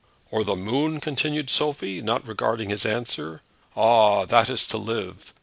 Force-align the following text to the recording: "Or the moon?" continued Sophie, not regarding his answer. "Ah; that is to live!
"Or 0.31 0.43
the 0.43 0.55
moon?" 0.55 0.99
continued 0.99 1.51
Sophie, 1.51 2.01
not 2.01 2.27
regarding 2.27 2.71
his 2.71 2.87
answer. 2.87 3.43
"Ah; 3.77 4.25
that 4.25 4.49
is 4.49 4.65
to 4.69 4.79
live! 4.79 5.31